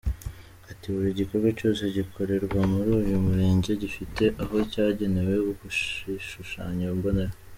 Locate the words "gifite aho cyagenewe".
3.83-5.33